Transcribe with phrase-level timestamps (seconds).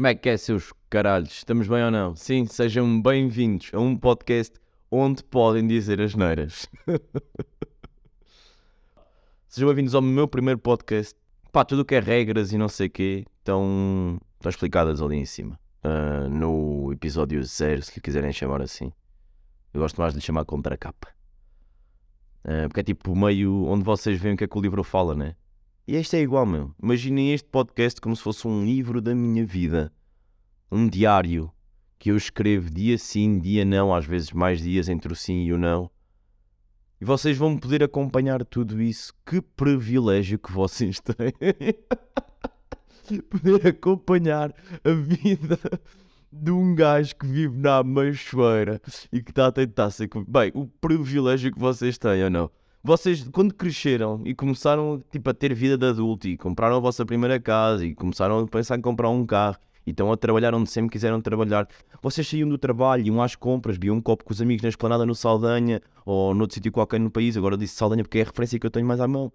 [0.00, 1.30] Como é que é, seus caralhos?
[1.30, 2.16] Estamos bem ou não?
[2.16, 4.58] Sim, sejam bem-vindos a um podcast
[4.90, 6.66] onde podem dizer as neiras.
[9.46, 11.14] sejam bem-vindos ao meu primeiro podcast.
[11.52, 15.16] Pá, tudo o que é regras e não sei o quê estão, estão explicadas ali
[15.16, 15.60] em cima.
[15.84, 18.90] Uh, no episódio zero, se lhe quiserem chamar assim.
[19.74, 21.08] Eu gosto mais de lhe chamar contra capa.
[22.42, 25.14] Uh, porque é tipo meio onde vocês veem o que é que o livro fala,
[25.14, 25.36] né?
[25.86, 26.74] E este é igual, meu.
[26.82, 29.92] Imaginem este podcast como se fosse um livro da minha vida.
[30.70, 31.50] Um diário
[31.98, 35.52] que eu escrevo dia sim, dia não, às vezes mais dias entre o sim e
[35.52, 35.90] o não.
[37.00, 39.12] E vocês vão poder acompanhar tudo isso.
[39.24, 41.32] Que privilégio que vocês têm.
[43.22, 45.58] poder acompanhar a vida
[46.32, 48.80] de um gajo que vive na Machoeira
[49.12, 50.08] e que está a tentar ser.
[50.28, 52.50] Bem, o privilégio que vocês têm ou não?
[52.82, 57.04] Vocês, quando cresceram e começaram tipo, a ter vida de adulto e compraram a vossa
[57.04, 59.56] primeira casa e começaram a pensar em comprar um carro
[59.86, 61.68] e estão a trabalhar onde sempre quiseram trabalhar,
[62.02, 65.04] vocês saíam do trabalho, iam às compras, bebiam um copo com os amigos na esplanada
[65.04, 68.58] no Saldanha ou noutro sítio qualquer no país, agora disse Saldanha porque é a referência
[68.58, 69.30] que eu tenho mais à mão.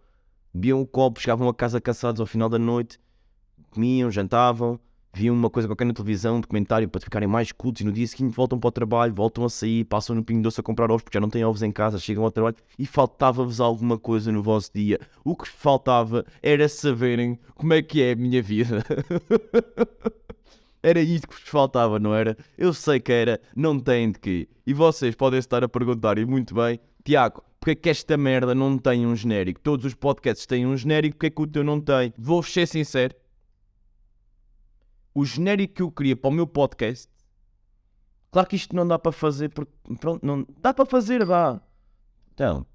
[0.53, 2.99] Bebiam um copo, chegavam a casa cansados ao final da noite,
[3.69, 4.79] comiam, jantavam,
[5.15, 8.05] viam uma coisa qualquer na televisão, um documentário para ficarem mais cultos e no dia
[8.05, 11.03] seguinte voltam para o trabalho, voltam a sair, passam no Pingo Doce a comprar ovos
[11.03, 14.43] porque já não têm ovos em casa, chegam ao trabalho e faltava-vos alguma coisa no
[14.43, 14.99] vosso dia.
[15.23, 18.83] O que faltava era saberem como é que é a minha vida.
[20.83, 22.37] era isso que vos faltava, não era?
[22.57, 24.49] Eu sei que era, não tem de quê.
[24.67, 28.53] E vocês podem estar a perguntar, e muito bem, Tiago, porque é que esta merda
[28.53, 29.61] não tem um genérico?
[29.61, 32.13] Todos os podcasts têm um genérico, porque é que o teu não tem?
[32.17, 33.15] Vou ser sincero,
[35.15, 37.09] o genérico que eu queria para o meu podcast.
[38.31, 41.61] Claro que isto não dá para fazer, porque pronto, não dá para fazer, dá.
[42.33, 42.65] Então,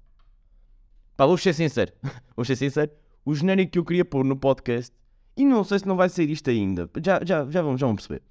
[1.15, 1.93] pá, vou ser sincero,
[2.35, 2.91] vou ser sincero.
[3.23, 4.91] O genérico que eu queria pôr no podcast,
[5.37, 8.01] e não sei se não vai ser isto ainda, já, já, já, vamos, já vamos
[8.01, 8.23] perceber.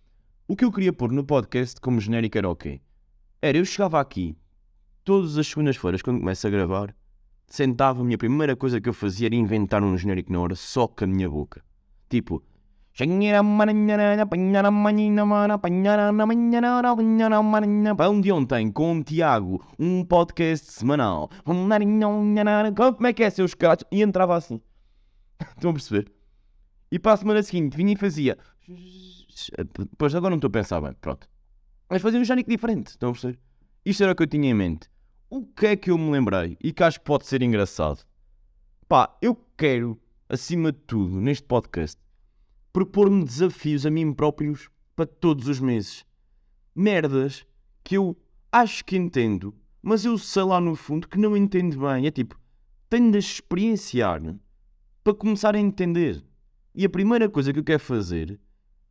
[0.48, 2.81] O que eu queria pôr no podcast como genérico era o quê?
[3.41, 4.36] Era eu chegava aqui,
[5.05, 6.97] todas as segundas-feiras, quando começo a gravar,
[7.47, 11.04] sentava-me, a primeira coisa que eu fazia era inventar um genérico na hora só com
[11.04, 11.62] a minha boca.
[12.09, 12.43] Tipo,
[17.97, 21.31] Pão de ontem com o Tiago, um podcast semanal.
[22.75, 23.87] Como é que é, seus caras?
[23.91, 24.61] E entrava assim.
[25.56, 26.12] Estão a perceber?
[26.93, 28.37] E para a semana seguinte vinha e fazia.
[29.97, 31.27] Pois agora não estou a pensar bem, pronto.
[31.88, 33.38] Mas fazia um génico diferente, estão a perceber?
[33.82, 34.91] Isto era o que eu tinha em mente.
[35.31, 38.05] O que é que eu me lembrei e que acho que pode ser engraçado?
[38.87, 41.99] Pá, eu quero, acima de tudo, neste podcast,
[42.72, 46.04] propor-me desafios a mim próprios para todos os meses.
[46.75, 47.44] Merdas
[47.82, 48.16] que eu
[48.53, 52.06] acho que entendo, mas eu sei lá no fundo que não entendo bem.
[52.06, 52.38] É tipo,
[52.88, 54.20] tenho de experienciar
[55.03, 56.22] para começar a entender.
[56.75, 58.38] E a primeira coisa que eu quero fazer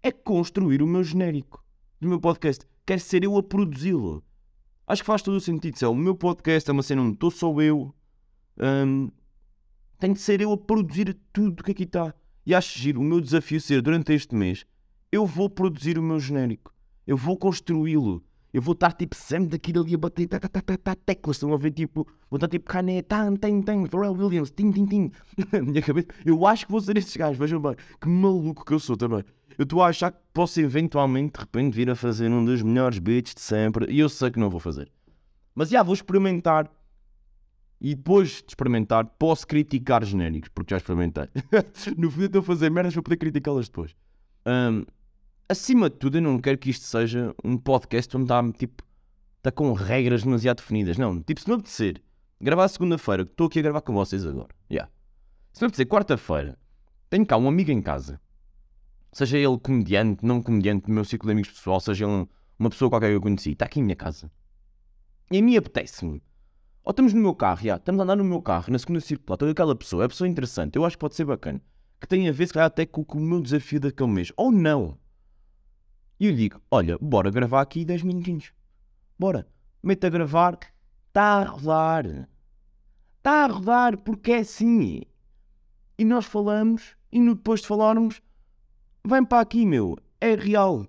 [0.02, 1.64] é construir o meu genérico
[2.00, 2.66] do meu podcast.
[2.86, 4.24] Quero ser eu a produzi-lo.
[4.88, 5.78] Acho que faz todo o sentido.
[5.78, 7.94] Se é o meu podcast, é uma cena onde estou só eu.
[8.60, 9.12] Hum,
[10.00, 12.14] tenho de ser eu a produzir tudo o que aqui está.
[12.50, 14.66] E acho giro o meu desafio ser durante este mês
[15.12, 16.74] eu vou produzir o meu genérico.
[17.06, 18.24] Eu vou construí-lo.
[18.52, 21.36] Eu vou estar tipo sempre daquilo ali a bater tá, tá, tá, tá, tá, teclas.
[21.36, 22.08] Estão a ver tipo.
[22.28, 25.12] Vou estar tipo caneta, tem, tem, Pharrell Williams, tim, tim, tim.
[25.54, 26.08] Na minha cabeça.
[26.26, 27.38] Eu acho que vou ser esses gajos.
[27.38, 27.76] Vejam bem.
[28.02, 29.24] Que maluco que eu sou também.
[29.56, 32.98] Eu estou a achar que posso eventualmente, de repente, vir a fazer um dos melhores
[32.98, 33.86] beats de sempre.
[33.92, 34.92] E eu sei que não vou fazer.
[35.54, 36.68] Mas já vou experimentar
[37.82, 41.30] e depois de experimentar, posso criticar genéricos, porque já experimentei.
[41.98, 43.96] no fundo, estou a fazer merdas para poder criticá-las depois.
[44.46, 44.86] Um,
[45.48, 48.84] acima de tudo, eu não quero que isto seja um podcast onde está, tipo,
[49.38, 50.98] está com regras demasiado definidas.
[50.98, 52.02] Não, tipo, se não apetecer
[52.42, 54.50] gravar segunda-feira, que estou aqui a gravar com vocês agora.
[54.70, 54.92] Yeah.
[55.54, 56.58] Se não apetecer quarta-feira,
[57.10, 58.20] tenho cá um amigo em casa.
[59.12, 62.28] Seja ele comediante, não comediante, do meu ciclo de amigos pessoal, seja ele
[62.60, 64.30] uma pessoa qualquer que eu conheci, está aqui em minha casa.
[65.32, 66.22] E a mim apetece-me
[66.84, 69.38] ou estamos no meu carro, já, estamos a andar no meu carro, na segunda circular,
[69.38, 71.62] toda aquela pessoa, é pessoa interessante, eu acho que pode ser bacana,
[72.00, 74.52] que tem a ver, se calhar, até com, com o meu desafio daquele mês, ou
[74.52, 74.98] não.
[76.20, 78.52] E eu digo, olha, bora gravar aqui 10 minutinhos.
[79.18, 79.48] Bora.
[79.82, 80.60] Mete a gravar,
[81.08, 82.28] está a rodar.
[83.18, 85.04] Está a rodar, porque é assim.
[85.98, 88.22] E nós falamos, e depois de falarmos,
[89.06, 90.86] vem para aqui, meu, é real.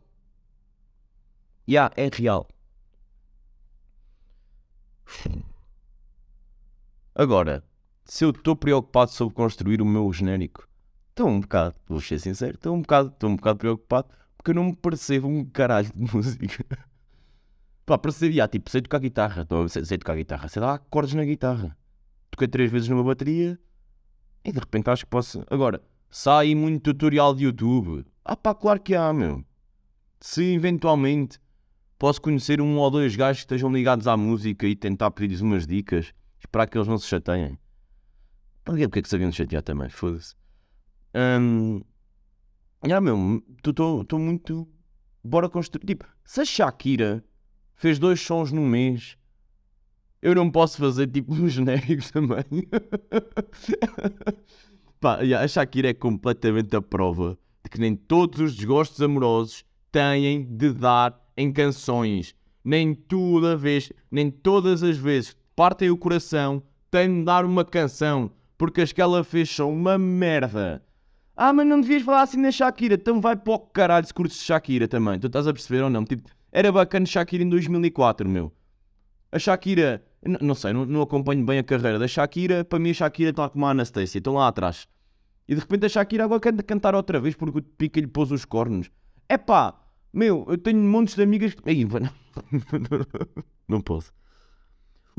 [1.67, 2.49] Já, yeah, é real.
[7.21, 7.63] Agora,
[8.03, 10.67] se eu estou preocupado sobre construir o meu genérico,
[11.11, 14.09] estou um bocado, vou ser sincero, estou um bocado, estou um bocado preocupado
[14.39, 16.65] porque eu não me percebo um caralho de música.
[17.85, 21.13] Pá, percebi, ah, tipo, sei tocar guitarra, tô, sei, sei tocar guitarra, sei lá, acordes
[21.13, 21.77] na guitarra.
[22.31, 23.61] Toquei três vezes numa bateria
[24.43, 25.45] e de repente acho que posso.
[25.51, 28.03] Agora, sai muito tutorial de YouTube.
[28.25, 29.45] Ah, pá, claro que há, meu.
[30.23, 31.39] Se eventualmente
[31.99, 35.67] posso conhecer um ou dois gajos que estejam ligados à música e tentar pedir-lhes umas
[35.67, 37.59] dicas, esperar que eles não se chateiem.
[38.65, 39.89] Porque é que sabiam chatear também?
[39.89, 40.35] Foda-se.
[41.15, 41.83] Um,
[42.83, 44.69] ah, meu, estou muito.
[45.23, 45.85] Bora construir.
[45.85, 47.25] Tipo, se a Shakira
[47.75, 49.17] fez dois sons num mês,
[50.23, 52.45] eu não posso fazer tipo uns genéricos também.
[55.01, 60.45] Pá, a Shakira é completamente a prova de que nem todos os desgostos amorosos têm
[60.45, 62.35] de dar em canções.
[62.63, 68.31] Nem toda vez, nem todas as vezes partem o coração, têm de dar uma canção,
[68.57, 70.83] porque as que ela fez são uma merda.
[71.37, 74.43] Ah, mas não devias falar assim da Shakira, então vai para o caralho se curtes
[74.43, 75.19] Shakira também.
[75.19, 76.03] Tu estás a perceber ou não?
[76.03, 78.51] Tipo, era bacana Shakira em 2004, meu.
[79.31, 80.03] A Shakira,
[80.41, 82.65] não sei, não, não acompanho bem a carreira da Shakira.
[82.65, 84.89] Para mim, a Shakira está como a Anastasia, estão lá atrás.
[85.47, 88.33] E de repente a Shakira agora quer cantar outra vez porque o Pica lhe pôs
[88.33, 88.91] os cornos.
[89.29, 89.79] É pá,
[90.11, 91.61] meu, eu tenho montes de amigas que.
[93.69, 94.11] Não posso.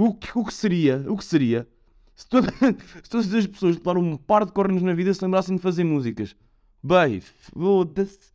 [0.02, 1.06] O que, o que seria?
[1.08, 1.68] O que seria?
[2.16, 2.48] Se, toda,
[3.04, 5.84] se todas as pessoas que um par de cornos na vida se lembrassem de fazer
[5.84, 6.36] músicas.
[6.82, 8.32] Bem, foda-se.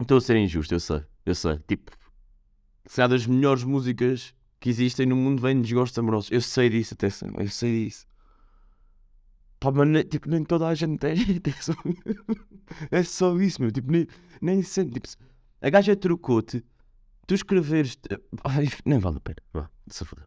[0.00, 1.02] Estou a ser injusto, eu sei.
[1.26, 1.58] Eu sei.
[1.68, 1.90] Tipo,
[2.86, 6.30] se há das melhores músicas que existem no mundo vem de desgostos amorosos.
[6.30, 8.06] Eu sei disso, até eu sei disso.
[9.58, 11.14] Pá, mas nem, tipo, nem toda a gente tem.
[11.44, 11.74] É só,
[12.90, 13.70] é só isso, meu.
[13.70, 14.06] Tipo, nem,
[14.40, 14.98] nem sente.
[14.98, 15.08] Tipo,
[15.60, 16.64] a gaja trocou-te.
[17.30, 17.96] Tu escreveres.
[18.42, 19.36] Ai, nem vale a pena.
[19.54, 20.26] Vá, se foda.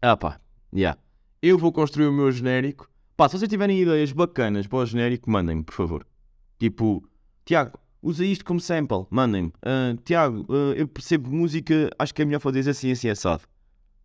[0.00, 0.40] Ah, pá.
[0.74, 0.98] Yeah.
[1.42, 2.88] Eu vou construir o meu genérico.
[3.14, 6.06] Pá, se vocês tiverem ideias bacanas para o genérico, mandem-me, por favor.
[6.58, 7.06] Tipo,
[7.44, 9.48] Tiago, usa isto como sample, mandem-me.
[9.48, 13.42] Uh, Tiago, uh, eu percebo música, acho que é melhor fazer assim, assim, assado.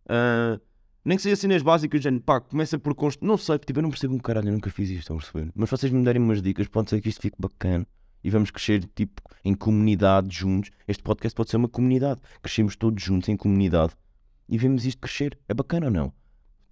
[0.04, 0.60] Uh,
[1.02, 3.26] nem que seja cenas básicas, gente, pá, começa por construir.
[3.26, 5.50] Não sei, tipo, eu não percebo um caralho, eu nunca fiz isto, estão a perceber?
[5.54, 7.86] Mas vocês me derem umas dicas, pode ser que isto fique bacana.
[8.22, 10.70] E vamos crescer, tipo, em comunidade, juntos.
[10.86, 12.20] Este podcast pode ser uma comunidade.
[12.42, 13.92] Crescemos todos juntos em comunidade.
[14.48, 15.38] E vemos isto crescer.
[15.48, 16.12] É bacana ou não?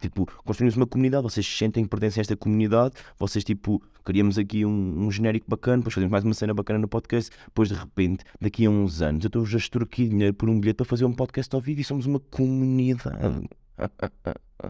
[0.01, 4.65] Tipo, construímos uma comunidade, vocês sentem que pertencem a esta comunidade, vocês, tipo, criamos aqui
[4.65, 8.25] um, um genérico bacana, depois fazemos mais uma cena bacana no podcast, depois, de repente,
[8.41, 11.13] daqui a uns anos, eu estou já aqui dinheiro por um bilhete para fazer um
[11.13, 13.49] podcast ao vivo e somos uma comunidade.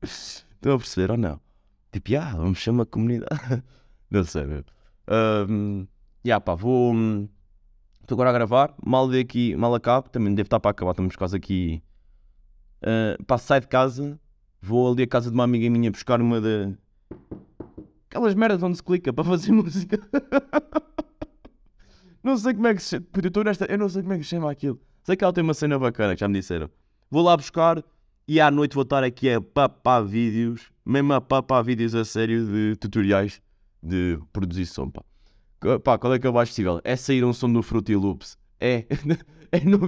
[0.00, 1.40] Estão a perceber ou não?
[1.90, 3.62] Tipo, ah, vamos chamar a comunidade.
[4.10, 4.64] Não sei, meu.
[5.08, 5.86] Um,
[6.24, 6.94] yeah, pá, vou.
[8.00, 8.74] Estou agora a gravar.
[8.84, 10.08] Mal de aqui, mal acabo.
[10.08, 10.92] Também deve estar para acabar.
[10.92, 11.82] Estamos quase aqui.
[12.82, 14.18] Uh, pá, saio de casa.
[14.60, 16.74] Vou ali à casa de uma amiga minha buscar uma de.
[18.08, 19.98] Aquelas merdas onde se clica para fazer música.
[22.22, 23.06] não sei como é que se chama.
[23.36, 23.64] Eu, nesta...
[23.66, 24.80] eu não sei como é que se chama aquilo.
[25.02, 26.70] Sei que ela tem uma cena bacana que já me disseram.
[27.10, 27.84] Vou lá buscar
[28.26, 32.46] e à noite vou estar aqui a papar vídeos, mesmo a papar vídeos a sério
[32.46, 33.42] de tutoriais
[33.84, 35.02] de produzir som, pá.
[35.82, 36.80] Pá, qual é que é o mais possível?
[36.84, 38.36] É sair um som do Fruity Loops.
[38.60, 38.84] É.
[39.50, 39.78] é no...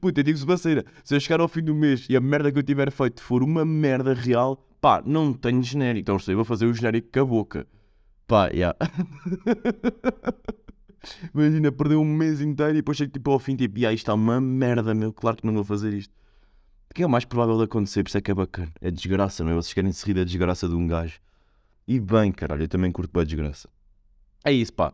[0.00, 0.84] Puta, digo-vos baceira.
[1.04, 3.42] Se eu chegar ao fim do mês e a merda que eu tiver feito for
[3.42, 6.00] uma merda real, pá, não tenho genérico.
[6.00, 7.66] Então sei, vou fazer o genérico com a boca.
[8.26, 8.54] Pá, já.
[8.54, 8.78] Yeah.
[11.34, 14.14] Imagina, perder um mês inteiro e depois chego tipo ao fim, tipo, ah, isto é
[14.14, 15.12] uma merda, meu.
[15.12, 16.12] Claro que não vou fazer isto
[16.96, 18.72] que é o mais provável de acontecer, por isso é que é bacana.
[18.80, 19.54] É desgraça, não é?
[19.54, 21.20] Vocês querem se rir da desgraça de um gajo.
[21.88, 23.68] E bem, caralho, eu também curto bem a desgraça.
[24.44, 24.92] É isso, pá.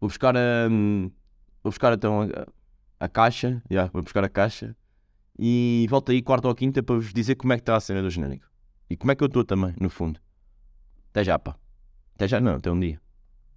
[0.00, 0.68] Vou buscar a.
[0.70, 1.10] Um,
[1.62, 3.62] vou buscar então a, a caixa.
[3.70, 4.76] Já, yeah, vou buscar a caixa.
[5.38, 8.02] E volto aí quarta ou quinta para vos dizer como é que está a cena
[8.02, 8.46] do genérico.
[8.88, 10.20] E como é que eu estou também, no fundo.
[11.10, 11.56] Até já, pá.
[12.14, 13.00] Até já, não, até um dia.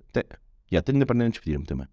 [0.10, 0.24] Até...
[0.72, 1.88] Já, tenho de aprender a despedir-me também.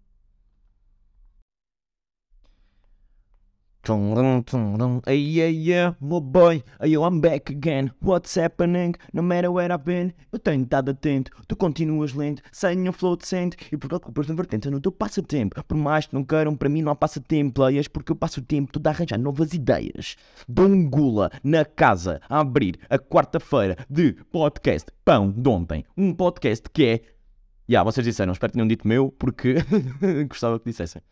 [5.05, 7.91] Hey, yeah, yeah, my boy, yo, I'm back again.
[8.01, 8.95] What's happening?
[9.13, 11.29] No matter where I've been, eu tenho estado atento.
[11.47, 13.55] Tu continuas lento, sem um flow decente.
[13.71, 15.63] E por culpas na vertente no teu passatempo.
[15.63, 17.53] Por mais que não queiram, para mim não há passatempo.
[17.53, 20.15] Players, porque eu passo o tempo todo a arranjar novas ideias.
[20.49, 25.85] Dom Gula na casa a abrir a quarta-feira de podcast Pão de Ontem.
[25.95, 26.97] Um podcast que é.
[26.97, 29.57] Já, yeah, vocês disseram, espero que tenham dito meu, porque
[30.27, 31.03] gostava que dissessem.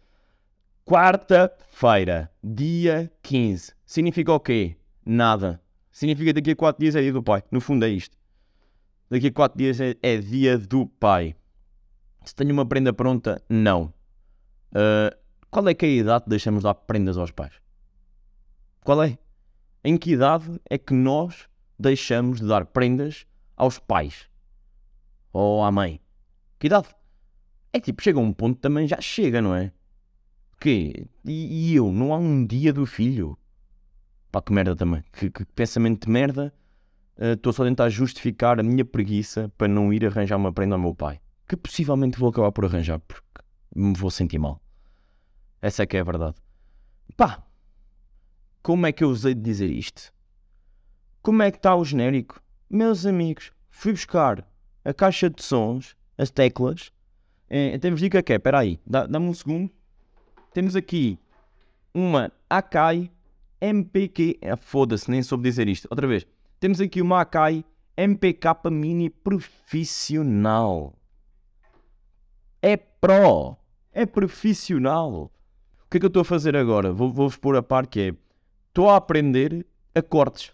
[0.86, 3.74] Quarta-feira, dia 15.
[3.86, 4.76] Significa o quê?
[5.06, 5.62] Nada.
[5.90, 7.42] Significa daqui a 4 dias é dia do pai.
[7.50, 8.18] No fundo é isto.
[9.10, 11.38] Daqui a 4 dias é, é, dia do pai.
[12.26, 13.94] Se tenho uma prenda pronta, não.
[14.74, 15.16] Uh,
[15.50, 17.54] qual é que é a idade que deixamos dar prendas aos pais?
[18.84, 19.18] Qual é?
[19.86, 21.48] Em que idade é que nós
[21.80, 23.26] deixamos de dar prendas
[23.56, 24.30] aos pais?
[25.32, 26.02] Ou à mãe?
[26.60, 26.90] Que idade?
[27.72, 29.72] É tipo, chega um ponto também já chega, não é?
[30.64, 31.08] Quê?
[31.26, 31.92] E, e, eu?
[31.92, 33.38] Não há um dia do filho?
[34.32, 35.04] Pá, que merda também.
[35.12, 36.54] Que, que pensamento de merda.
[37.18, 40.76] Estou uh, só a tentar justificar a minha preguiça para não ir arranjar uma prenda
[40.76, 41.20] ao meu pai.
[41.48, 43.22] Que possivelmente vou acabar por arranjar porque
[43.76, 44.62] me vou sentir mal.
[45.62, 46.36] Essa é que é a verdade.
[47.16, 47.46] Pá,
[48.62, 50.14] como é que eu usei de dizer isto?
[51.22, 52.42] Como é que está o genérico?
[52.70, 54.48] Meus amigos, fui buscar
[54.84, 56.92] a caixa de sons, as teclas.
[57.50, 59.70] É, temos de que é, espera aí, dá- dá-me um segundo.
[60.54, 61.18] Temos aqui
[61.94, 63.10] uma Akai
[63.62, 64.40] MPQ.
[64.42, 65.88] Ah, Foda-se, nem soube dizer isto.
[65.90, 66.26] Outra vez.
[66.60, 67.64] Temos aqui uma Akai
[67.98, 70.94] MPK Mini Profissional.
[72.62, 73.58] É Pro.
[73.92, 75.32] É profissional.
[75.86, 76.92] O que é que eu estou a fazer agora?
[76.92, 78.16] Vou- Vou-vos pôr a par que é.
[78.70, 80.52] Estou a aprender acordes.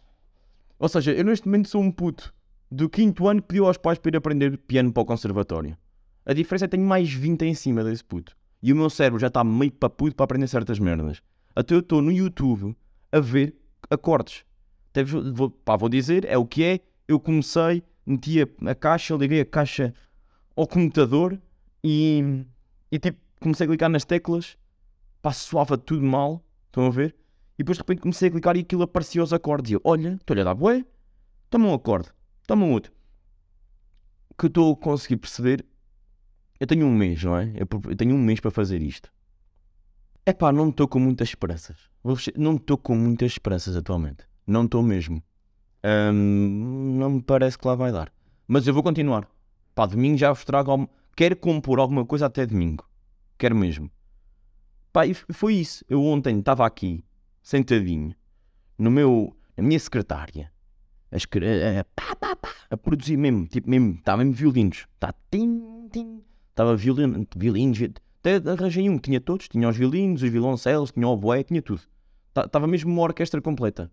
[0.77, 2.33] Ou seja, eu neste momento sou um puto
[2.69, 5.77] do quinto ano que pediu aos pais para ir aprender piano para o conservatório.
[6.25, 8.35] A diferença é que tenho mais 20 em cima desse puto.
[8.61, 11.21] E o meu cérebro já está meio para puto para aprender certas merdas.
[11.55, 12.75] Até eu estou no YouTube
[13.11, 13.55] a ver
[13.89, 14.45] acordes.
[14.89, 16.79] Até vou, pá, vou dizer, é o que é.
[17.07, 19.93] Eu comecei, meti a, a caixa, liguei a caixa
[20.55, 21.39] ao computador
[21.83, 22.45] e,
[22.91, 24.57] e tipo, comecei a clicar nas teclas.
[25.21, 25.31] Pá,
[25.85, 26.43] tudo mal.
[26.67, 27.15] Estão a ver?
[27.57, 29.71] E depois de repente comecei a clicar e aquilo aparecia os acordes.
[29.71, 30.85] E eu, olha, estou-lhe a dar bué.
[31.49, 32.09] Toma um acorde.
[32.47, 32.91] Toma um outro.
[34.37, 35.65] Que eu estou a conseguir perceber
[36.59, 37.53] eu tenho um mês, não é?
[37.55, 39.11] Eu, tenho um mês para fazer isto.
[40.25, 41.77] É pá, não estou com muitas esperanças.
[42.35, 44.25] Não estou com muitas esperanças atualmente.
[44.45, 45.23] Não estou mesmo.
[46.13, 48.11] Não me parece que lá vai dar.
[48.47, 49.27] Mas eu vou continuar.
[49.73, 50.71] Pá, domingo já vos trago.
[50.71, 50.87] Algum...
[51.15, 52.87] Quero compor alguma coisa até domingo.
[53.37, 53.89] Quero mesmo.
[54.91, 55.83] Pá, e foi isso.
[55.89, 57.03] Eu ontem estava aqui,
[57.41, 58.13] sentadinho,
[58.77, 60.51] no meu, na minha secretária,
[61.11, 62.37] a, escre- a- a-
[62.71, 64.87] a produzir mesmo, tipo mesmo, estava mesmo violinos.
[64.99, 66.21] Tá, tim, tim.
[66.59, 70.91] Estava violino, violinos, vi- até arranjei um que tinha todos, tinha os violinos, os violoncelos,
[70.91, 71.81] tinha o oboé, tinha tudo.
[72.35, 73.89] Estava mesmo uma orquestra completa.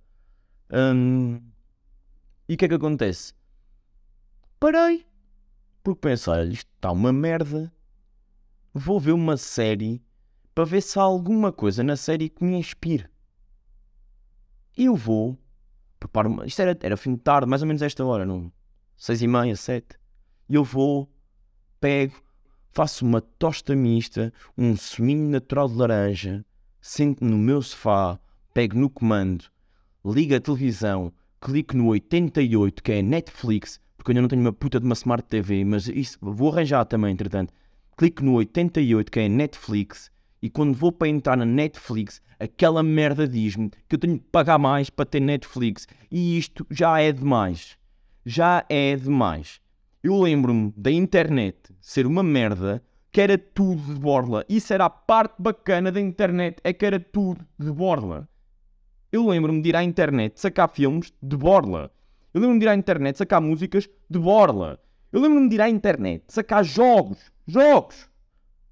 [0.73, 1.40] Hum,
[2.49, 3.32] e o que é que acontece?
[4.58, 5.06] Parei,
[5.80, 7.73] porque pensei, olha, isto está uma merda.
[8.75, 10.02] Vou ver uma série
[10.52, 13.08] para ver se há alguma coisa na série que me inspire.
[14.76, 15.38] Eu vou,
[16.00, 18.50] preparo uma, isto era, era fim de tarde, mais ou menos esta hora, não?
[18.96, 19.96] Seis e meia, sete.
[20.49, 21.08] Eu vou,
[21.80, 22.25] pego,
[22.76, 26.45] faço uma tosta mista, um suminho natural de laranja,
[26.78, 28.21] sento no meu sofá,
[28.52, 29.47] pego no comando,
[30.04, 34.52] ligo a televisão, clico no 88, que é Netflix, porque eu ainda não tenho uma
[34.52, 37.50] puta de uma Smart TV, mas isso vou arranjar também, entretanto.
[37.97, 40.11] Clico no 88, que é Netflix,
[40.42, 44.59] e quando vou para entrar na Netflix, aquela merda diz-me que eu tenho que pagar
[44.59, 45.88] mais para ter Netflix.
[46.11, 47.78] E isto já é demais.
[48.23, 49.62] Já é demais.
[50.03, 54.45] Eu lembro-me da internet ser uma merda que era tudo de borla.
[54.49, 58.29] Isso era a parte bacana da internet, é que era tudo de borla.
[59.11, 61.91] Eu lembro-me de ir à internet sacar filmes de borla.
[62.35, 64.79] Eu lembro-me de ir à internet sacar músicas de borla.
[65.11, 68.09] Eu lembro-me de ir à internet sacar jogos, jogos,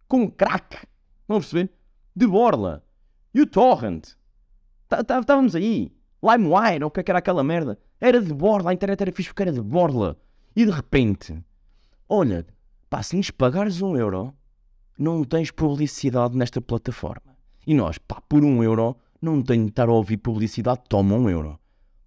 [0.07, 0.87] com crack.
[1.27, 1.71] Vão perceber?
[2.15, 2.85] De borla.
[3.33, 4.09] E o Torrent.
[4.93, 5.91] Estávamos aí.
[6.23, 7.79] LimeWire, ou o que é que era aquela merda?
[8.01, 10.19] Era de borla, a internet era fixe porque era de borla.
[10.57, 11.37] E de repente,
[12.09, 12.47] olha,
[12.89, 14.33] pá, se nos pagares um euro,
[14.97, 17.37] não tens publicidade nesta plataforma.
[17.67, 21.29] E nós, pá, por um euro, não tenho de estar a ouvir publicidade, toma um
[21.29, 21.59] euro.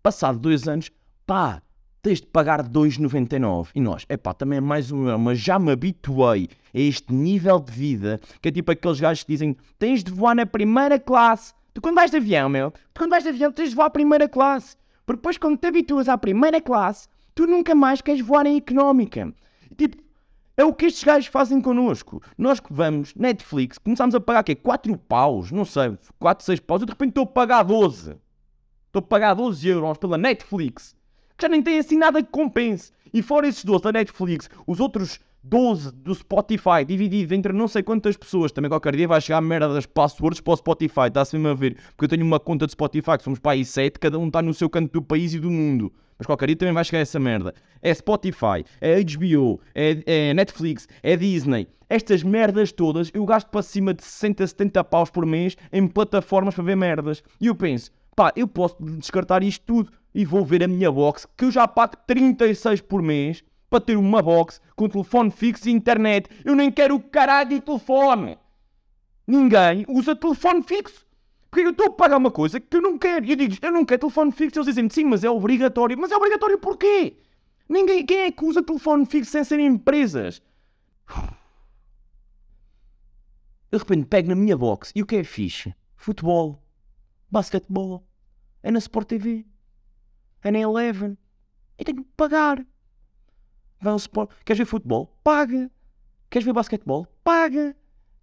[0.02, 0.90] Passado dois anos,
[1.26, 1.62] pá,
[2.02, 3.68] tens de pagar 2,99.
[3.76, 7.14] E nós, é pá, também é mais um euro, mas já me habituei a este
[7.14, 10.98] nível de vida, que é tipo aqueles gajos que dizem, tens de voar na primeira
[10.98, 11.54] classe.
[11.74, 13.90] Tu quando vais de avião, meu, tu quando vais de avião tens de voar à
[13.90, 14.78] primeira classe.
[15.06, 19.32] Porque depois quando te habituas à primeira classe, tu nunca mais queres voar em económica.
[19.78, 19.96] Tipo,
[20.58, 22.20] é o que estes gajos fazem connosco.
[22.36, 24.56] Nós que vamos, Netflix, começámos a pagar o quê?
[24.56, 28.18] 4 paus, não sei, 4, 6 paus, eu de repente estou a pagar 12.
[28.88, 30.96] Estou a pagar 12 euros pela Netflix,
[31.38, 32.92] que já nem tem assim nada que compense.
[33.14, 37.84] E fora esses 12 da Netflix, os outros 12 do Spotify, dividido entre não sei
[37.84, 41.36] quantas pessoas, também qualquer dia vai chegar a merda das passwords para o Spotify, está-se
[41.36, 41.78] mesmo a ver.
[41.90, 44.42] Porque eu tenho uma conta de Spotify, que somos para aí 7, cada um está
[44.42, 45.94] no seu canto do país e do mundo.
[46.18, 47.54] Mas qualquer dia também vai chegar essa merda.
[47.82, 51.68] É Spotify, é HBO, é, é Netflix, é Disney.
[51.90, 56.56] Estas merdas todas eu gasto para cima de 60, 70 paus por mês em plataformas
[56.56, 57.24] para ver merdas.
[57.40, 61.28] E eu penso, pá, eu posso descartar isto tudo e vou ver a minha box,
[61.38, 65.72] que eu já pago 36 por mês para ter uma box com telefone fixo e
[65.72, 66.30] internet.
[66.44, 68.38] Eu nem quero o caralho de telefone.
[69.26, 71.07] Ninguém usa telefone fixo.
[71.50, 73.26] Porque eu estou a pagar uma coisa que eu não quero.
[73.26, 74.60] E eu digo, eu não quero telefone fixo.
[74.60, 75.98] Eles dizem, sim, mas é obrigatório.
[75.98, 77.18] Mas é obrigatório porquê?
[77.70, 80.42] Ninguém, quem é que usa telefone fixo sem serem empresas?
[83.70, 85.76] Eu de repente pego na minha box e o que é fixe?
[85.96, 86.64] Futebol,
[87.30, 88.08] basquetebol,
[88.64, 89.46] é na Sport TV,
[90.42, 91.18] é na Eleven.
[91.78, 92.66] Eu tenho que pagar.
[93.80, 94.32] Vai ao Sport.
[94.46, 95.20] Queres ver futebol?
[95.24, 95.70] Paga.
[96.30, 97.08] Queres ver basquetebol?
[97.24, 97.76] Paga.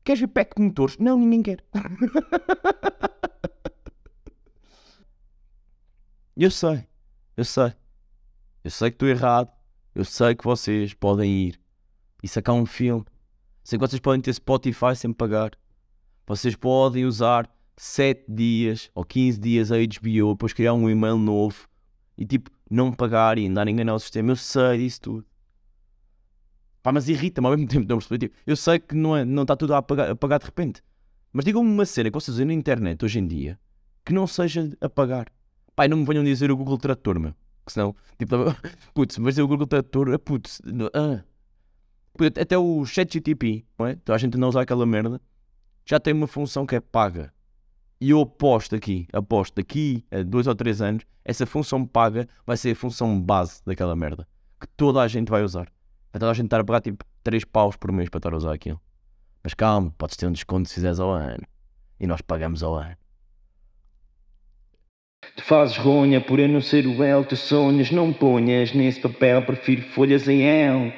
[0.05, 0.99] Queres ver pack de motores?
[0.99, 1.65] Não, ninguém quer.
[6.37, 6.87] eu sei,
[7.37, 7.73] eu sei.
[8.63, 9.51] Eu sei que estou errado.
[9.95, 11.59] Eu sei que vocês podem ir
[12.23, 13.05] e sacar um filme.
[13.63, 15.53] Sei que vocês podem ter Spotify sem pagar.
[16.27, 21.69] Vocês podem usar 7 dias ou 15 dias a HBO, depois criar um e-mail novo
[22.17, 24.33] e tipo, não pagar e andar a enganar o sistema.
[24.33, 25.27] Eu sei disso tudo.
[26.85, 28.19] Pá, mas irrita-me ao mesmo tempo, não perceber.
[28.19, 30.83] Tipo, eu sei que não, é, não está tudo a apagar, a pagar de repente.
[31.33, 33.59] Mas digam-me uma cena que vocês usam na internet hoje em dia
[34.05, 35.33] que não seja a pagar.
[35.75, 37.35] Pá, não me venham dizer o Google Trator, meu.
[37.64, 38.37] Que senão, tipo,
[38.93, 40.61] putz, mas o Google Trator, putz,
[40.93, 41.25] ah.
[42.38, 43.93] até o ChatGTP, não é?
[43.93, 45.19] Então a gente não usa aquela merda,
[45.87, 47.33] já tem uma função que é paga.
[47.99, 52.59] E eu aposto aqui, aposto daqui a dois ou três anos, essa função paga vai
[52.59, 54.29] ser a função base daquela merda.
[54.61, 55.73] Que toda a gente vai usar.
[56.14, 58.37] Vai toda a gente estar a pagar tipo 3 paus por mês para estar a
[58.37, 58.80] usar aquilo.
[59.42, 61.42] Mas calma, podes ter um desconto se fizeres ao ano.
[61.99, 62.97] E nós pagamos ao ano.
[65.37, 69.44] Tu fazes ronha por eu não ser o El, tu sonhas, não ponhas nesse papel,
[69.44, 70.92] prefiro folhas em El.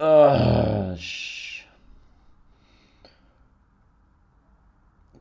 [0.00, 0.94] Ah,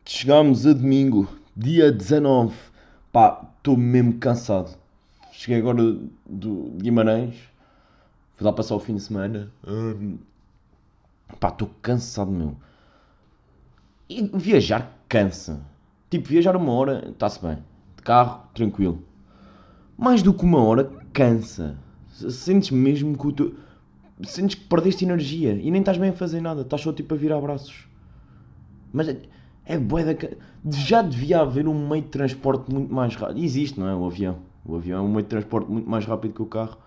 [0.06, 2.56] Chegámos a domingo, dia 19.
[3.12, 4.87] Pá, estou mesmo cansado.
[5.38, 7.36] Cheguei agora do Guimarães.
[8.36, 9.52] Fui lá passar o fim de semana.
[9.68, 10.18] Hum,
[11.40, 12.56] pá, estou cansado, meu.
[14.10, 15.62] E viajar cansa.
[16.10, 17.60] Tipo, viajar uma hora, está-se bem.
[17.96, 19.04] De carro, tranquilo.
[19.96, 21.78] Mais do que uma hora, cansa.
[22.10, 23.56] Sentes mesmo que o teu...
[24.24, 26.62] Sentes que perdeste energia e nem estás bem a fazer nada.
[26.62, 27.88] Estás só tipo a virar braços.
[28.92, 29.22] Mas é,
[29.68, 30.36] é da...
[30.68, 33.44] Já devia haver um meio de transporte muito mais rápido.
[33.44, 33.94] Existe, não é?
[33.94, 34.47] O avião.
[34.68, 36.78] O avião é um meio de transporte muito mais rápido que o carro.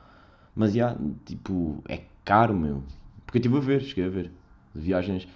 [0.55, 2.83] Mas já, tipo, é caro, meu.
[3.25, 4.31] Porque eu estive a ver, cheguei a ver.
[4.75, 5.27] Viagens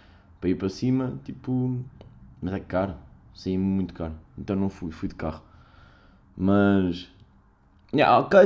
[0.40, 1.80] para ir para cima, tipo.
[2.42, 2.94] Mas é caro.
[3.35, 4.14] Saí muito caro.
[4.37, 5.42] Então não fui, fui de carro.
[6.37, 7.09] Mas.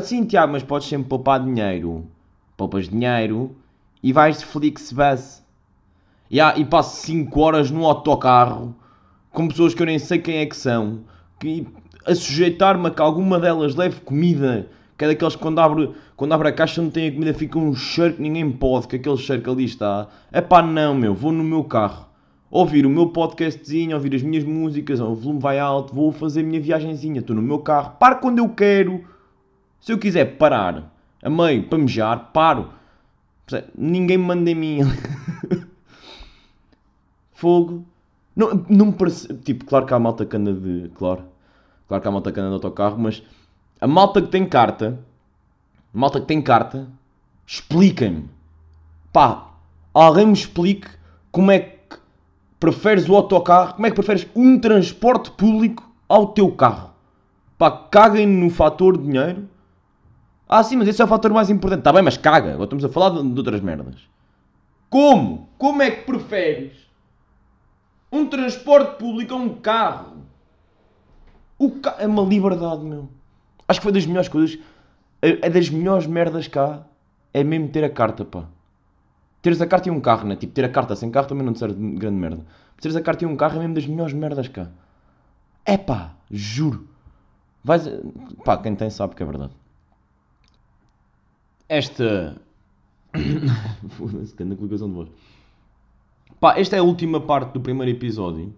[0.02, 2.06] Sim, Tiago, mas podes sempre poupar dinheiro.
[2.56, 3.56] Poupas dinheiro
[4.02, 5.42] e vais de Flixbus.
[6.30, 8.76] Yeah, e passo 5 horas no autocarro
[9.30, 11.00] com pessoas que eu nem sei quem é que são.
[11.38, 11.66] Que,
[12.08, 14.68] a sujeitar-me a que alguma delas leve comida.
[14.96, 17.58] Que é daqueles que quando abre, quando abre a caixa não tem a comida, fica
[17.58, 20.08] um cheiro que ninguém pode, que aquele cheiro que ali está.
[20.32, 22.06] É pá, não, meu, vou no meu carro.
[22.50, 26.44] Ouvir o meu podcastzinho, ouvir as minhas músicas, o volume vai alto, vou fazer a
[26.44, 29.04] minha viagenzinha, estou no meu carro, paro quando eu quero.
[29.80, 30.92] Se eu quiser parar
[31.22, 32.70] a meio para mejar, paro.
[33.76, 34.78] Ninguém me manda em mim.
[37.32, 37.84] Fogo.
[38.34, 39.32] Não, não me parece.
[39.38, 40.90] Tipo, claro que há malta anda de.
[40.94, 41.24] Claro.
[41.88, 43.22] Claro que há malta que anda de autocarro, mas
[43.80, 45.00] a malta que tem carta,
[45.92, 46.86] malta que tem carta,
[47.46, 48.28] expliquem-me.
[49.10, 49.52] Pá,
[49.94, 50.88] alguém me explique
[51.32, 51.96] como é que
[52.60, 56.90] preferes o autocarro, como é que preferes um transporte público ao teu carro.
[57.56, 59.48] Pá, caguem no fator dinheiro.
[60.46, 61.80] Ah, sim, mas esse é o fator mais importante.
[61.80, 62.50] Está bem, mas caga.
[62.50, 63.96] Agora estamos a falar de, de outras merdas.
[64.90, 65.48] Como?
[65.58, 66.72] Como é que preferes
[68.12, 70.27] um transporte público a um carro?
[71.58, 71.96] O ca...
[71.98, 73.08] É uma liberdade, meu.
[73.66, 74.58] Acho que foi das melhores coisas.
[75.20, 76.86] É, é das melhores merdas cá.
[77.34, 78.46] É mesmo ter a carta, pá.
[79.42, 80.36] Teres a carta e um carro, né?
[80.36, 82.44] Tipo, ter a carta sem carro também não te serve de grande merda.
[82.80, 84.68] Teres a carta e um carro é mesmo das melhores merdas cá.
[85.64, 86.88] É pá, juro.
[87.62, 87.88] Vais.
[88.44, 89.52] Pá, quem tem sabe que é verdade.
[91.68, 92.40] Esta.
[93.90, 95.08] Foda-se, que colocação de voz.
[96.40, 98.54] Pá, esta é a última parte do primeiro episódio.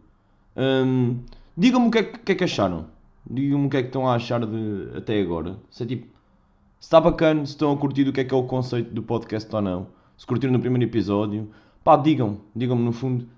[0.57, 1.19] Hum,
[1.61, 2.87] Digam-me o que é, que é que acharam.
[3.31, 5.59] Digam-me o que é que estão a achar de, até agora.
[5.71, 6.07] Se é tipo.
[6.07, 9.03] Se está bacana, se estão a curtir o que é que é o conceito do
[9.03, 9.87] podcast ou não.
[10.17, 11.51] Se curtiram no primeiro episódio.
[11.85, 12.39] Pá, digam.
[12.57, 13.29] Digam-me no fundo.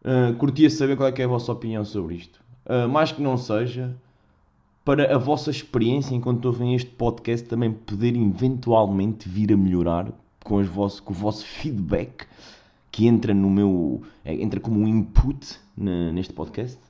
[0.00, 2.40] Uh, curtia saber qual é que é a vossa opinião sobre isto.
[2.64, 3.94] Uh, mais que não seja,
[4.82, 10.10] para a vossa experiência enquanto ouvem este podcast também poder eventualmente vir a melhorar
[10.42, 12.26] com, vosso, com o vosso feedback
[12.90, 14.00] que entra no meu.
[14.24, 16.85] É, entra como um input na, neste podcast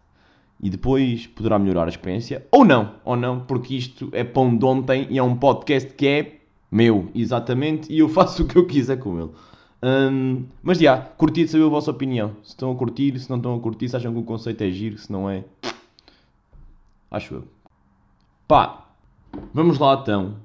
[0.60, 4.64] e depois poderá melhorar a experiência, ou não, ou não, porque isto é pão de
[4.64, 6.40] ontem e é um podcast que é
[6.70, 9.30] meu, exatamente, e eu faço o que eu quiser com ele.
[9.82, 12.36] Um, mas já, curti de saber a vossa opinião.
[12.42, 14.70] Se estão a curtir, se não estão a curtir, se acham que o conceito é
[14.70, 15.44] giro, se não é.
[17.10, 17.44] Acho eu.
[18.48, 18.86] Pá,
[19.52, 20.36] vamos lá então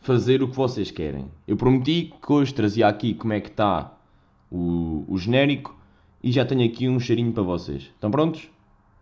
[0.00, 1.26] fazer o que vocês querem.
[1.46, 3.92] Eu prometi que hoje trazia aqui como é que está
[4.50, 5.74] o, o genérico
[6.22, 7.82] e já tenho aqui um cheirinho para vocês.
[7.82, 8.48] Estão prontos?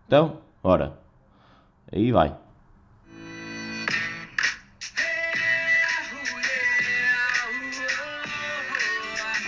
[0.07, 0.99] Então, Ora,
[1.91, 2.37] aí vai.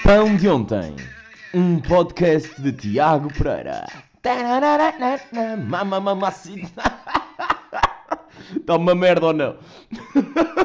[0.03, 0.96] Pão de ontem.
[1.53, 3.87] Um podcast de Tiago Pereira.
[5.68, 6.83] Mamamamacita.
[8.57, 9.57] Está uma merda ou não?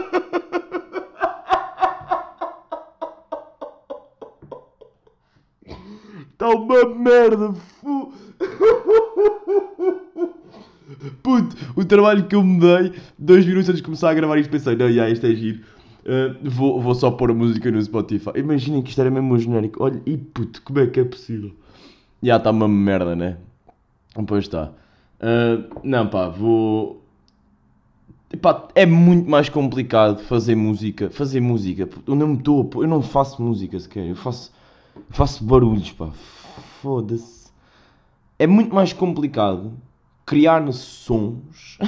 [6.31, 7.51] Está uma merda.
[7.53, 7.96] Fu...
[11.27, 14.49] Puto, o trabalho que eu me dei, dois minutos antes de começar a gravar isto,
[14.49, 15.59] pensei, não, já, isto é giro.
[16.05, 18.29] Uh, vou, vou só pôr a música no Spotify.
[18.37, 19.83] Imaginem que isto era mesmo um genérico.
[19.83, 21.51] Olha, e puto, como é que é possível?
[22.23, 23.35] Já está uma merda, né?
[24.25, 24.71] Pois está.
[25.19, 27.03] Uh, não, pá, vou.
[28.31, 31.09] Epá, é muito mais complicado fazer música.
[31.09, 31.89] Fazer música.
[32.07, 32.69] Eu não me estou.
[32.75, 34.07] Eu não faço música sequer.
[34.07, 34.53] Eu faço.
[35.09, 36.09] Faço barulhos, pá.
[36.81, 37.51] Foda-se.
[38.39, 39.73] É muito mais complicado
[40.27, 41.79] criar sons,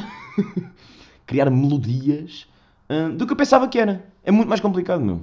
[1.28, 2.48] criar melodias,
[2.90, 4.04] hum, do que eu pensava que era.
[4.24, 5.22] É muito mais complicado, meu.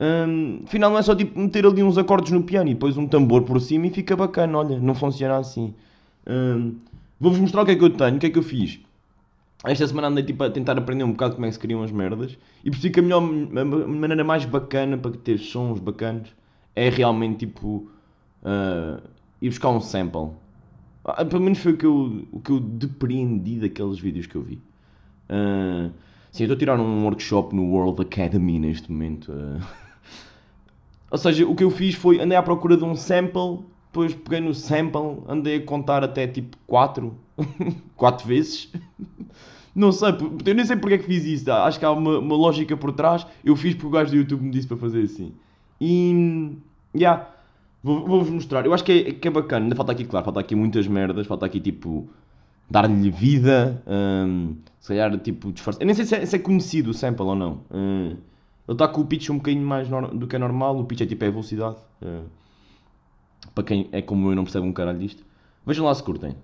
[0.00, 3.06] Um, afinal, não é só tipo meter ali uns acordes no piano e depois um
[3.08, 4.58] tambor por cima e fica bacana.
[4.58, 5.74] Olha, não funciona assim.
[6.26, 6.76] Um,
[7.18, 8.80] Vou-vos mostrar o que é que eu tenho, o que é que eu fiz.
[9.62, 11.92] Esta semana andei tipo, a tentar aprender um bocado como é que se criam as
[11.92, 16.28] merdas e percebi que a melhor a maneira mais bacana para ter sons bacanas
[16.74, 17.90] é realmente tipo
[18.42, 19.02] uh,
[19.42, 20.30] ir buscar um sample.
[21.04, 24.42] Ah, pelo menos foi o que eu, o que eu depreendi daqueles vídeos que eu
[24.42, 24.60] vi.
[25.28, 25.90] Uh,
[26.30, 29.32] sim, eu estou a tirar um workshop no World Academy neste momento.
[29.32, 29.60] Uh.
[31.10, 34.40] Ou seja, o que eu fiz foi andei à procura de um sample, depois peguei
[34.40, 37.12] no sample, andei a contar até tipo 4,
[37.96, 38.70] 4 vezes.
[39.74, 40.10] Não sei,
[40.44, 41.50] eu nem sei porque é que fiz isso.
[41.50, 43.26] Acho que há uma, uma lógica por trás.
[43.44, 45.32] Eu fiz porque o gajo do YouTube me disse para fazer assim.
[45.80, 46.56] E.
[46.94, 47.28] Yeah.
[47.82, 48.66] Vou-vos mostrar.
[48.66, 49.64] Eu acho que é, que é bacana.
[49.64, 51.26] Ainda falta aqui, claro, falta aqui muitas merdas.
[51.26, 52.08] Falta aqui, tipo,
[52.68, 53.82] dar-lhe vida.
[53.86, 55.82] Um, se calhar, tipo, disfarçar.
[55.82, 57.60] Eu nem sei se é, se é conhecido o sample ou não.
[57.70, 58.16] Um,
[58.68, 60.78] ele está com o pitch um bocadinho mais do que é normal.
[60.78, 61.76] O pitch é tipo é a velocidade.
[62.02, 62.24] Uh,
[63.54, 65.24] para quem é como eu não percebe um caralho disto.
[65.66, 66.36] Vejam lá se curtem.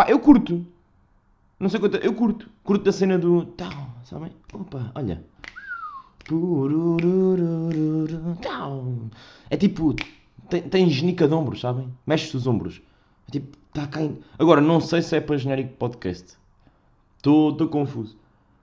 [0.00, 0.66] Pá, eu curto.
[1.58, 1.98] Não sei quanto.
[1.98, 2.48] Eu curto.
[2.64, 3.44] Curto da cena do.
[3.44, 3.70] Tal,
[4.02, 4.32] sabem?
[4.50, 5.22] Opa, olha.
[8.40, 8.94] Tal.
[9.50, 9.94] É tipo.
[10.48, 11.92] Tem, tem genica de ombros, sabem?
[12.06, 12.80] Mexe-se os ombros.
[13.28, 13.58] É tipo.
[13.74, 14.24] Tá caindo.
[14.38, 16.38] Agora, não sei se é para genérico podcast.
[17.18, 18.16] Estou confuso.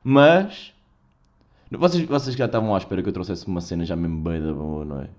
[0.04, 0.74] Mas.
[1.70, 4.54] Vocês, vocês já estavam à espera que eu trouxesse uma cena já mesmo bem da
[4.54, 5.10] boa, não é?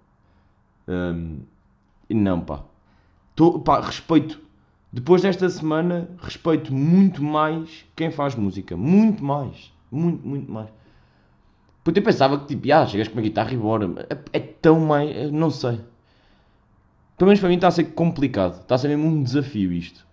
[0.88, 1.42] Um,
[2.10, 2.64] não, pá.
[3.36, 4.47] Tô, pá, respeito
[4.92, 8.76] depois desta semana, respeito muito mais quem faz música.
[8.76, 9.72] Muito mais.
[9.90, 10.68] Muito, muito mais.
[11.84, 14.06] Porque eu pensava que, tipo, ah, chegas com uma guitarra e bora.
[14.08, 15.30] É, é tão mais.
[15.30, 15.80] Não sei.
[17.18, 18.60] Pelo menos para mim está a ser complicado.
[18.60, 20.06] Está a ser mesmo um desafio isto.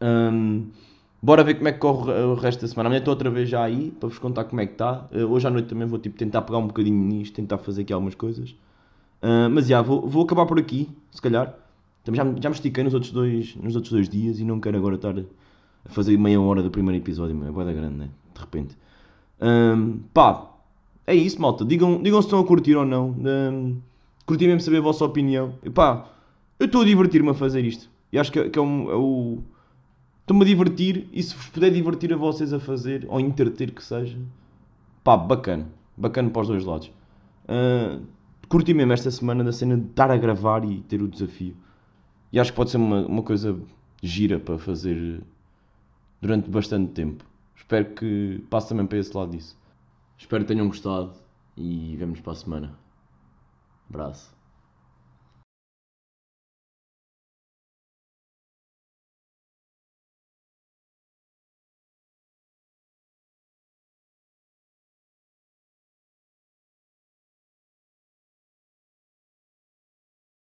[0.00, 0.70] Um,
[1.22, 2.88] bora ver como é que corre o resto da semana.
[2.88, 5.06] Amanhã estou outra vez já aí para vos contar como é que está.
[5.12, 7.92] Uh, hoje à noite também vou tipo, tentar pegar um bocadinho nisto, tentar fazer aqui
[7.92, 8.50] algumas coisas.
[9.22, 11.54] Uh, mas já, vou, vou acabar por aqui, se calhar.
[12.04, 14.76] Também já, já me estiquei nos outros, dois, nos outros dois dias e não quero
[14.78, 18.08] agora estar a fazer meia hora do primeiro episódio, é boa grande, né?
[18.34, 18.76] De repente.
[19.40, 20.50] Um, pá,
[21.06, 21.64] é isso, malta.
[21.64, 23.10] Digam, digam se estão a curtir ou não.
[23.10, 23.80] Um,
[24.26, 25.54] curti mesmo saber a vossa opinião.
[25.62, 26.06] E pá,
[26.58, 27.88] eu estou a divertir-me a fazer isto.
[28.12, 29.38] E acho que, que é, um, é o.
[30.20, 33.82] Estou-me a divertir e se vos puder divertir a vocês a fazer, ou interter que
[33.82, 34.18] seja,
[35.02, 35.66] pá, bacana.
[35.96, 36.92] Bacana para os dois lados.
[37.44, 38.02] Uh,
[38.48, 41.56] curti mesmo esta semana da cena de estar a gravar e ter o desafio.
[42.32, 43.58] E acho que pode ser uma, uma coisa
[44.02, 45.22] gira para fazer
[46.20, 47.24] durante bastante tempo.
[47.56, 49.56] Espero que passe também para esse lado disso.
[50.16, 51.12] Espero que tenham gostado
[51.56, 52.78] e vemos para a semana.
[53.88, 54.37] Abraço.